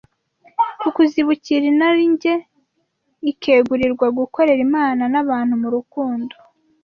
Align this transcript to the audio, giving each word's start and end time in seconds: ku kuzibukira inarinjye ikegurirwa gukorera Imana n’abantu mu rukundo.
ku 0.79 0.87
kuzibukira 0.95 1.65
inarinjye 1.73 2.33
ikegurirwa 3.31 4.05
gukorera 4.17 4.61
Imana 4.69 5.03
n’abantu 5.13 5.53
mu 5.61 5.69
rukundo. 5.75 6.35